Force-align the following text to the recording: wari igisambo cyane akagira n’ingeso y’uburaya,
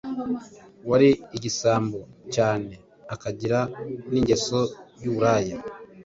wari 0.89 1.09
igisambo 1.37 1.99
cyane 2.35 2.71
akagira 3.13 3.59
n’ingeso 4.11 4.59
y’uburaya, 5.03 5.57